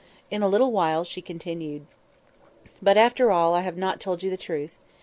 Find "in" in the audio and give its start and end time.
0.31-0.41